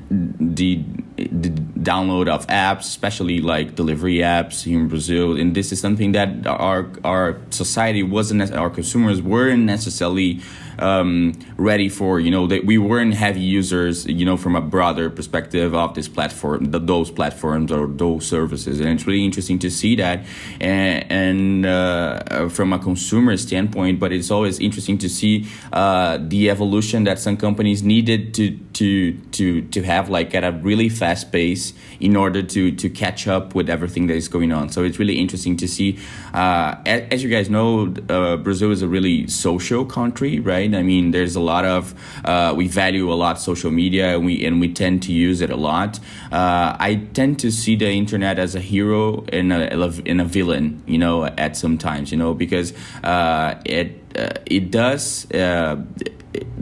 [0.10, 0.84] the
[1.17, 1.50] the
[1.89, 6.47] download of apps, especially like delivery apps here in Brazil, and this is something that
[6.47, 10.41] our our society wasn't our consumers weren't necessarily
[10.79, 15.10] um, ready for you know that we weren't heavy users you know from a broader
[15.10, 18.79] perspective of this platform those platforms or those services.
[18.79, 20.25] And it's really interesting to see that
[20.60, 26.49] and, and uh, from a consumer standpoint but it's always interesting to see uh, the
[26.49, 31.31] evolution that some companies needed to to to to have like at a really fast
[31.31, 34.69] pace in order to to catch up with everything that is going on.
[34.69, 35.99] So it's really interesting to see
[36.34, 41.12] uh, as you guys know uh, Brazil is a really social country right I mean
[41.12, 41.93] there's a lot of
[42.26, 45.50] uh, we value a lot social media and we and we tend to use it
[45.50, 46.00] a lot.
[46.32, 50.82] Uh, I tend to see the internet as a hero and a, and a villain
[50.86, 55.28] you know at some times you know because uh, it it does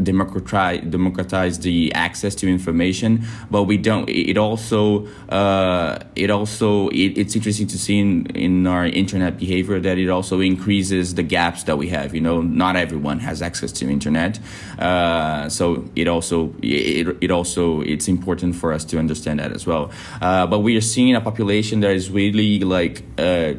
[0.01, 7.17] democratize democratize the access to information but we don't it also uh, it also it,
[7.17, 11.63] it's interesting to see in, in our internet behavior that it also increases the gaps
[11.63, 14.39] that we have you know not everyone has access to internet
[14.79, 19.65] uh, so it also it, it also it's important for us to understand that as
[19.65, 19.91] well.
[20.21, 23.53] Uh, but we are seeing a population that is really like uh,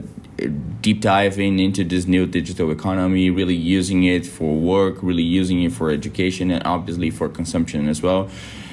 [0.80, 5.72] deep diving into this new digital economy, really using it for work, really using it
[5.72, 8.28] for education, and obviously for consumption as well.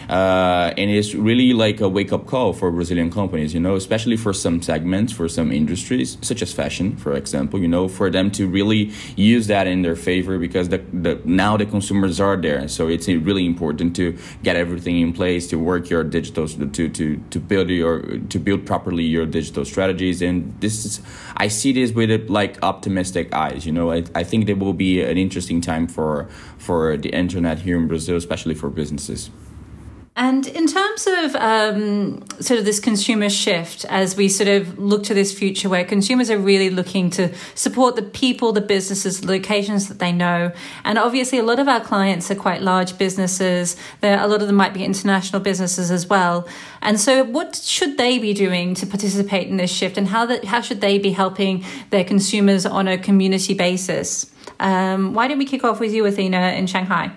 [0.09, 4.15] Uh, and it's really like a wake up call for Brazilian companies, you know, especially
[4.15, 8.31] for some segments, for some industries, such as fashion, for example, you know, for them
[8.31, 12.67] to really use that in their favor because the, the now the consumers are there.
[12.67, 17.17] So it's really important to get everything in place to work your digital to to
[17.17, 20.21] to build your to build properly your digital strategies.
[20.21, 21.01] And this is
[21.35, 23.65] I see this with like optimistic eyes.
[23.65, 27.59] You know, I, I think there will be an interesting time for for the internet
[27.59, 29.29] here in Brazil, especially for businesses.
[30.17, 35.03] And in terms of um, sort of this consumer shift, as we sort of look
[35.03, 39.27] to this future where consumers are really looking to support the people, the businesses, the
[39.27, 40.51] locations that they know,
[40.83, 43.77] and obviously a lot of our clients are quite large businesses.
[44.01, 46.47] There, a lot of them might be international businesses as well.
[46.81, 50.45] And so, what should they be doing to participate in this shift, and how that
[50.45, 54.33] how should they be helping their consumers on a community basis?
[54.59, 57.11] Um, why don't we kick off with you, Athena, in Shanghai?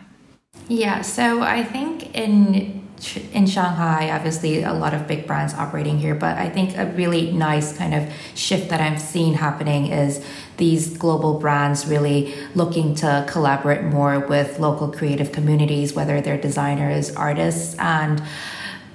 [0.69, 2.90] Yeah, so I think in
[3.33, 7.33] in Shanghai, obviously a lot of big brands operating here, but I think a really
[7.33, 10.25] nice kind of shift that I'm seeing happening is
[10.59, 17.15] these global brands really looking to collaborate more with local creative communities, whether they're designers,
[17.17, 18.23] artists, and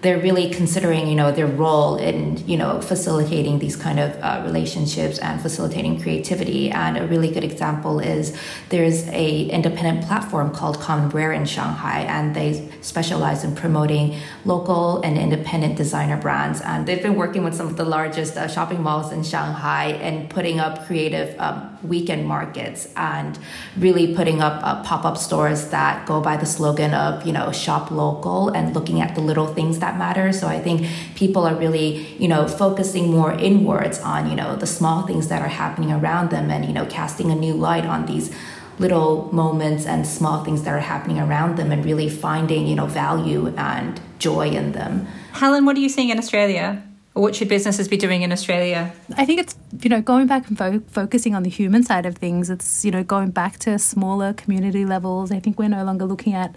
[0.06, 4.42] they're really considering you know their role in you know facilitating these kind of uh,
[4.46, 6.70] relationships and facilitating creativity.
[6.70, 8.38] And a really good example is
[8.70, 14.16] there's a independent platform called commonwear in shanghai and they specialize in promoting
[14.46, 16.62] local and independent designer brands.
[16.62, 20.30] And they've been working with some of the largest uh, shopping malls in shanghai and
[20.30, 23.40] putting up creative um, weekend markets and
[23.78, 27.92] really putting up uh, pop-up stores that go by the slogan of you know shop
[27.92, 30.32] local and looking at the little things that matter.
[30.32, 34.68] So I think people are really, you know, focusing more inwards on, you know, the
[34.68, 38.06] small things that are happening around them and, you know, casting a new light on
[38.06, 38.34] these
[38.78, 42.86] little moments and small things that are happening around them and really finding, you know,
[42.86, 45.08] value and joy in them.
[45.34, 46.85] Helen, what are you seeing in Australia?
[47.16, 48.94] What should businesses be doing in Australia?
[49.16, 52.18] I think it's you know going back and fo- focusing on the human side of
[52.18, 52.50] things.
[52.50, 55.32] It's you know going back to smaller community levels.
[55.32, 56.54] I think we're no longer looking at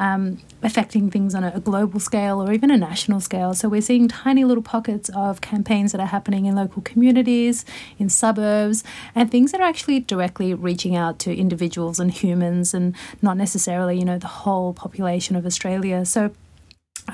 [0.00, 3.54] um, affecting things on a, a, global scale or even a national scale.
[3.54, 7.64] So we're seeing tiny little pockets of campaigns that are happening in local communities,
[7.96, 8.82] in suburbs,
[9.14, 13.96] and things that are actually directly reaching out to individuals and humans and not necessarily,
[13.96, 16.04] you know, the whole population of Australia.
[16.04, 16.32] So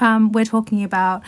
[0.01, 1.22] um, we're talking about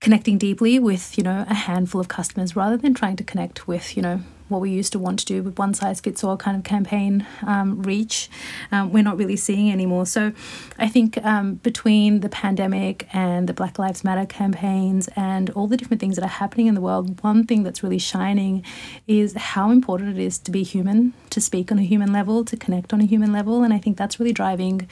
[0.00, 3.96] connecting deeply with, you know, a handful of customers rather than trying to connect with,
[3.96, 6.56] you know, what we used to want to do with one size fits all kind
[6.56, 8.30] of campaign um, reach,
[8.72, 10.06] um, we're not really seeing anymore.
[10.06, 10.32] So
[10.78, 15.76] I think um, between the pandemic and the Black Lives Matter campaigns and all the
[15.76, 18.64] different things that are happening in the world, one thing that's really shining
[19.06, 22.56] is how important it is to be human, to speak on a human level, to
[22.56, 23.62] connect on a human level.
[23.62, 24.88] And I think that's really driving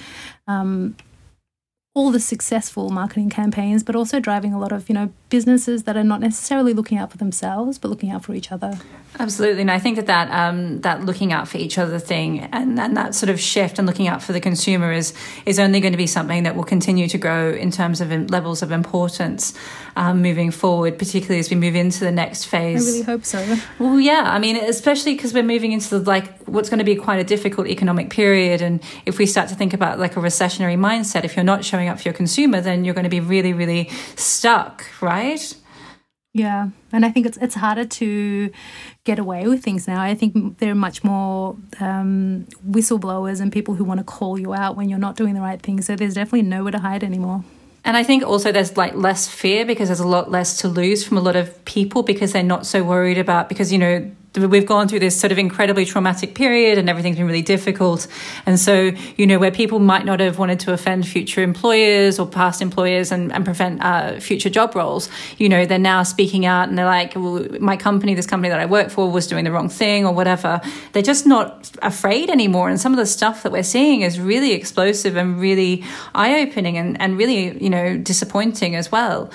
[0.47, 0.97] um,
[1.97, 5.97] all the successful marketing campaigns, but also driving a lot of, you know, businesses that
[5.97, 8.79] are not necessarily looking out for themselves, but looking out for each other.
[9.19, 12.79] Absolutely, and I think that that um, that looking out for each other thing and,
[12.79, 15.15] and that sort of shift and looking out for the consumer is
[15.47, 18.61] is only going to be something that will continue to grow in terms of levels
[18.61, 19.55] of importance
[19.97, 22.87] um, moving forward, particularly as we move into the next phase.
[22.87, 23.57] I really hope so.
[23.79, 26.95] Well, yeah, I mean, especially because we're moving into the, like what's going to be
[26.95, 30.79] quite a difficult economic period, and if we start to think about like a recessionary
[30.79, 33.53] mindset, if you're not showing up for your consumer, then you're going to be really,
[33.53, 35.55] really stuck, right?
[36.35, 38.51] Yeah, and I think it's it's harder to
[39.05, 40.03] get away with things now.
[40.03, 44.53] I think there are much more um, whistleblowers and people who want to call you
[44.53, 45.81] out when you're not doing the right thing.
[45.81, 47.43] So there's definitely nowhere to hide anymore.
[47.87, 51.05] And I think also there's like less fear because there's a lot less to lose
[51.07, 54.67] from a lot of people because they're not so worried about because you know we've
[54.67, 58.07] gone through this sort of incredibly traumatic period and everything's been really difficult.
[58.45, 62.27] And so, you know, where people might not have wanted to offend future employers or
[62.27, 65.09] past employers and, and prevent uh, future job roles,
[65.39, 68.61] you know, they're now speaking out and they're like, well, my company, this company that
[68.61, 70.61] I work for was doing the wrong thing or whatever.
[70.93, 72.69] They're just not afraid anymore.
[72.69, 75.85] And some of the stuff that we're seeing is really explosive and really
[76.15, 79.31] eye opening and, and really, you know, disappointing as well.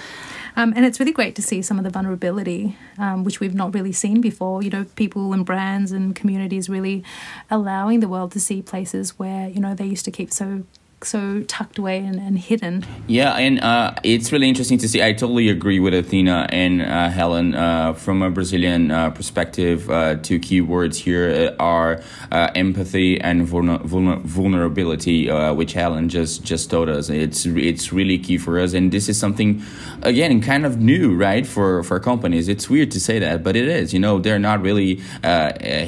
[0.56, 3.74] Um, and it's really great to see some of the vulnerability, um, which we've not
[3.74, 4.62] really seen before.
[4.62, 7.04] You know, people and brands and communities really
[7.50, 10.64] allowing the world to see places where, you know, they used to keep so
[11.04, 12.86] so tucked away and, and hidden.
[13.08, 15.04] Yeah, and uh, it's really interesting to see.
[15.04, 17.56] I totally agree with Athena and uh, Helen.
[17.56, 23.48] Uh, from a Brazilian uh, perspective, uh, two key words here are uh, empathy and
[23.48, 27.10] vulner- vulner- vulnerability, which Helen just just told us.
[27.10, 29.62] It's it's really key for us, and this is something,
[30.02, 32.48] again, kind of new, right, for for companies.
[32.48, 33.94] It's weird to say that, but it is.
[33.94, 35.02] You know, they're not really.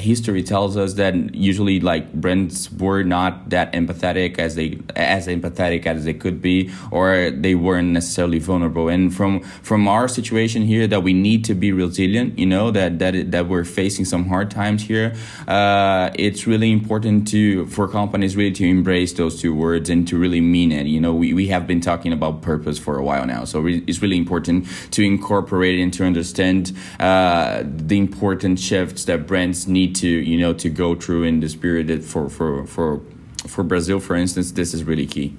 [0.04, 5.86] history tells us that usually, like brands were not that empathetic as they as empathetic
[5.86, 8.88] as they could be, or they weren't necessarily vulnerable.
[8.88, 12.38] And from from our situation here, that we need to be resilient.
[12.38, 15.14] You know that that that we're facing some hard times here.
[15.46, 20.18] Uh, it's really important to for companies really to embrace those two words and to
[20.18, 20.86] really mean it.
[20.86, 23.84] You know, we, we have been talking about purpose for a while now, so re-
[23.86, 29.66] it's really important to incorporate it and to understand uh, the important shifts that brands
[29.66, 33.00] need to you know to go through in this period for for for
[33.46, 35.36] for Brazil, for instance, this is really key.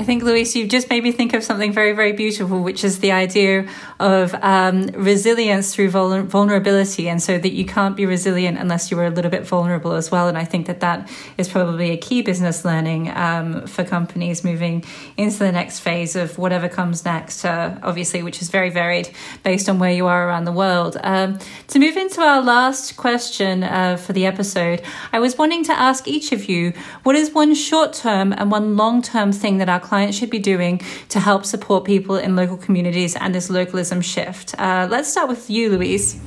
[0.00, 3.00] I think, Luis, you've just made me think of something very, very beautiful, which is
[3.00, 7.06] the idea of um, resilience through vul- vulnerability.
[7.06, 10.10] And so that you can't be resilient unless you are a little bit vulnerable as
[10.10, 10.26] well.
[10.26, 14.86] And I think that that is probably a key business learning um, for companies moving
[15.18, 19.10] into the next phase of whatever comes next, uh, obviously, which is very varied
[19.42, 20.96] based on where you are around the world.
[21.02, 21.38] Um,
[21.68, 24.80] to move into our last question uh, for the episode,
[25.12, 26.72] I was wanting to ask each of you
[27.02, 30.38] what is one short term and one long term thing that our clients should be
[30.38, 34.54] doing to help support people in local communities and this localism shift.
[34.56, 36.20] Uh, let's start with you, Luis.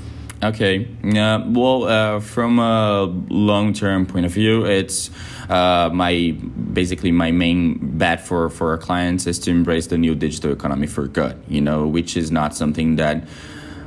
[0.43, 0.85] Okay.
[1.17, 5.09] Uh, well, uh, from a long-term point of view, it's
[5.49, 6.35] uh, my
[6.73, 10.87] basically my main bet for for our clients is to embrace the new digital economy
[10.87, 11.35] for good.
[11.47, 13.23] You know, which is not something that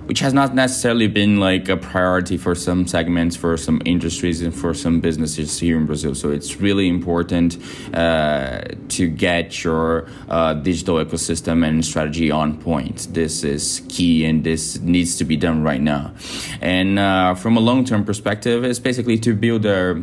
[0.07, 4.55] which has not necessarily been like a priority for some segments, for some industries, and
[4.55, 6.15] for some businesses here in Brazil.
[6.15, 7.59] So it's really important
[7.93, 13.09] uh, to get your uh, digital ecosystem and strategy on point.
[13.13, 16.13] This is key, and this needs to be done right now.
[16.61, 20.03] And uh, from a long-term perspective, it's basically to build a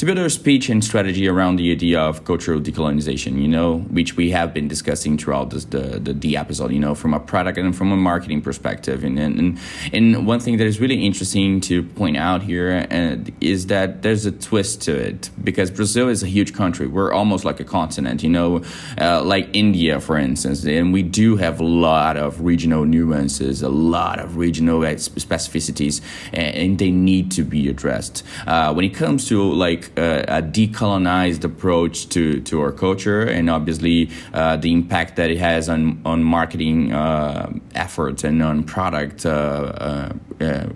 [0.00, 4.16] to build our speech and strategy around the idea of cultural decolonization, you know, which
[4.16, 7.58] we have been discussing throughout this, the, the, the episode, you know, from a product
[7.58, 9.04] and from a marketing perspective.
[9.04, 9.58] And, and,
[9.92, 14.24] and one thing that is really interesting to point out here uh, is that there's
[14.24, 16.86] a twist to it because Brazil is a huge country.
[16.86, 18.62] We're almost like a continent, you know,
[18.98, 20.64] uh, like India, for instance.
[20.64, 26.00] And we do have a lot of regional nuances, a lot of regional specificities,
[26.32, 28.22] and they need to be addressed.
[28.46, 34.10] Uh, when it comes to like a decolonized approach to, to our culture and obviously
[34.32, 39.28] uh, the impact that it has on, on marketing uh, efforts and on product uh,
[39.30, 40.66] uh, uh,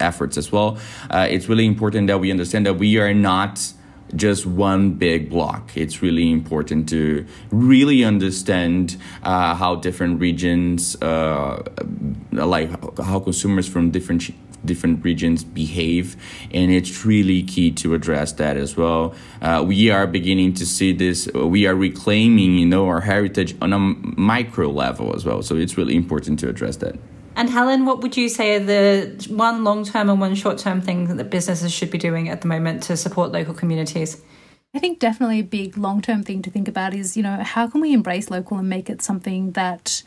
[0.00, 0.78] efforts as well.
[1.12, 3.72] it's really important that we understand that we are not
[4.16, 5.76] just one big block.
[5.76, 11.62] It's really important to really understand uh, how different regions, uh,
[12.32, 14.30] like how consumers from different
[14.64, 16.16] different regions behave,
[16.52, 19.14] and it's really key to address that as well.
[19.42, 21.28] Uh, we are beginning to see this.
[21.34, 25.42] We are reclaiming, you know, our heritage on a micro level as well.
[25.42, 26.96] So it's really important to address that.
[27.36, 30.80] And Helen, what would you say are the one long term and one short term
[30.80, 34.20] thing that businesses should be doing at the moment to support local communities?
[34.74, 37.66] I think definitely a big long term thing to think about is, you know, how
[37.68, 40.02] can we embrace local and make it something that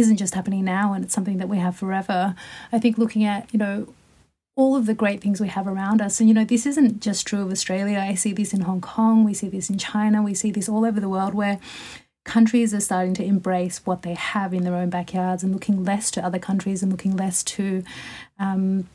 [0.00, 2.34] isn't just happening now and it's something that we have forever.
[2.72, 3.94] I think looking at, you know,
[4.56, 6.20] all of the great things we have around us.
[6.20, 7.98] And, you know, this isn't just true of Australia.
[7.98, 10.84] I see this in Hong Kong, we see this in China, we see this all
[10.84, 11.58] over the world where
[12.24, 16.10] countries are starting to embrace what they have in their own backyards and looking less
[16.10, 17.82] to other countries and looking less to
[18.38, 18.86] um,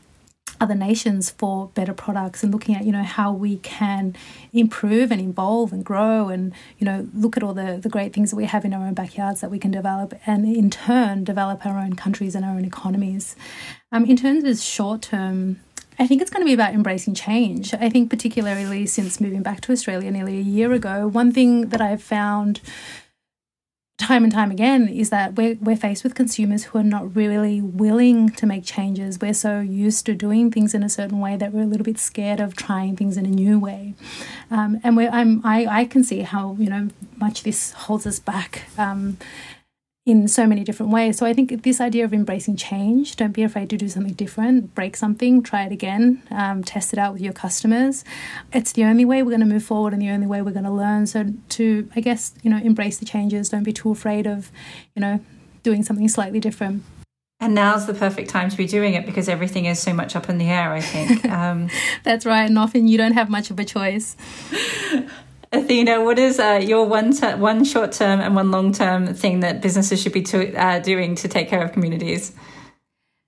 [0.60, 4.16] other nations for better products and looking at you know how we can
[4.53, 8.30] improve and evolve and grow and you know look at all the, the great things
[8.32, 11.66] that we have in our own backyards that we can develop and in turn develop
[11.66, 13.36] our own countries and our own economies
[13.91, 15.60] um, in terms of short term
[15.97, 17.74] I think it's going to be about embracing change.
[17.74, 21.80] I think, particularly since moving back to Australia nearly a year ago, one thing that
[21.80, 22.60] I've found
[23.98, 27.62] time and time again is that we're, we're faced with consumers who are not really
[27.62, 29.20] willing to make changes.
[29.22, 31.98] We're so used to doing things in a certain way that we're a little bit
[31.98, 33.93] scared of trying things in a new way.
[34.52, 38.64] Um, and I'm, I, I can see how, you know, much this holds us back.
[38.78, 39.18] Um,
[40.06, 41.18] in so many different ways.
[41.18, 44.76] So I think this idea of embracing change, don't be afraid to do something different,
[44.76, 48.03] break something, try it again, um, test it out with your customers.
[48.53, 50.66] It's the only way we're going to move forward and the only way we're going
[50.66, 51.08] to learn.
[51.08, 53.49] So to, I guess, you know, embrace the changes.
[53.49, 54.51] Don't be too afraid of,
[54.95, 55.20] you know,
[55.64, 56.84] doing something slightly different.
[57.39, 60.30] And now's the perfect time to be doing it because everything is so much up
[60.30, 61.26] in the air, I think.
[61.36, 61.70] Um,
[62.03, 62.45] That's right.
[62.45, 64.16] And often you don't have much of a choice.
[65.52, 69.41] Athena, what is uh, your one ter- one short term and one long term thing
[69.41, 72.34] that businesses should be to, uh, doing to take care of communities?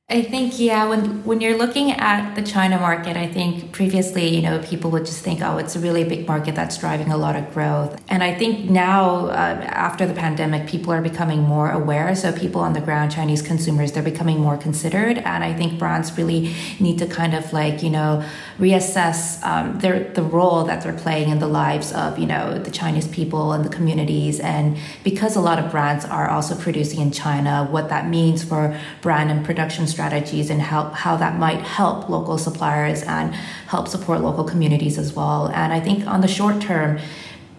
[0.09, 4.41] I think yeah, when when you're looking at the China market, I think previously, you
[4.41, 7.35] know, people would just think, oh, it's a really big market that's driving a lot
[7.35, 8.01] of growth.
[8.07, 12.15] And I think now, uh, after the pandemic, people are becoming more aware.
[12.15, 15.17] So people on the ground, Chinese consumers, they're becoming more considered.
[15.17, 18.23] And I think brands really need to kind of like you know
[18.59, 22.71] reassess um, their the role that they're playing in the lives of you know the
[22.71, 24.39] Chinese people and the communities.
[24.39, 28.77] And because a lot of brands are also producing in China, what that means for
[29.01, 33.33] brand and production strategies and how, how that might help local suppliers and
[33.67, 35.47] help support local communities as well.
[35.47, 36.99] And I think on the short term,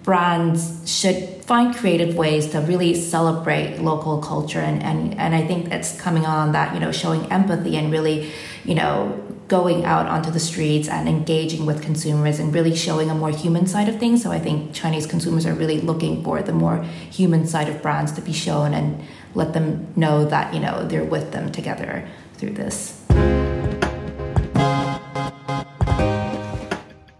[0.08, 5.70] brands should find creative ways to really celebrate local culture and, and, and I think
[5.70, 8.32] it's coming on that, you know, showing empathy and really,
[8.64, 13.14] you know, going out onto the streets and engaging with consumers and really showing a
[13.14, 14.22] more human side of things.
[14.22, 18.10] So I think Chinese consumers are really looking for the more human side of brands
[18.12, 19.02] to be shown and
[19.34, 22.97] let them know that, you know, they're with them together through this.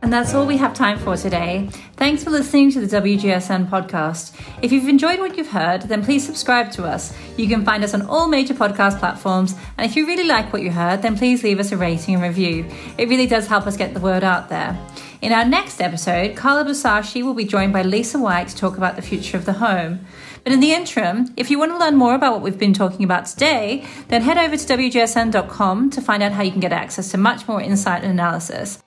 [0.09, 1.69] And that's all we have time for today.
[1.97, 4.35] Thanks for listening to the WGSN podcast.
[4.63, 7.15] If you've enjoyed what you've heard, then please subscribe to us.
[7.37, 9.55] You can find us on all major podcast platforms.
[9.77, 12.23] And if you really like what you heard, then please leave us a rating and
[12.23, 12.67] review.
[12.97, 14.79] It really does help us get the word out there.
[15.21, 18.97] In our next episode, Carla Buzasi will be joined by Lisa White to talk about
[18.97, 20.07] the future of the home.
[20.43, 23.05] But in the interim, if you want to learn more about what we've been talking
[23.05, 27.11] about today, then head over to WGSN.com to find out how you can get access
[27.11, 28.83] to much more insight and analysis.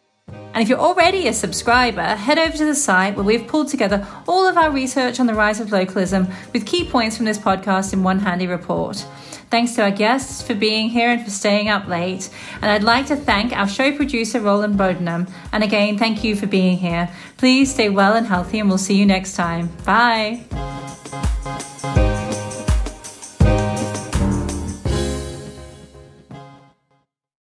[0.54, 4.06] And if you're already a subscriber, head over to the site where we've pulled together
[4.28, 7.94] all of our research on the rise of localism with key points from this podcast
[7.94, 9.06] in one handy report.
[9.50, 12.30] Thanks to our guests for being here and for staying up late.
[12.62, 15.30] And I'd like to thank our show producer, Roland Bodenham.
[15.52, 17.10] And again, thank you for being here.
[17.36, 19.68] Please stay well and healthy, and we'll see you next time.
[19.86, 20.46] Bye.